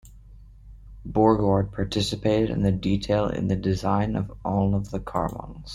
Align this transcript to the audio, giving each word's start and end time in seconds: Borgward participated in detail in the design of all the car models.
Borgward 1.07 1.71
participated 1.71 2.49
in 2.49 2.79
detail 2.79 3.27
in 3.27 3.49
the 3.49 3.55
design 3.55 4.15
of 4.15 4.35
all 4.43 4.79
the 4.79 4.99
car 4.99 5.29
models. 5.29 5.69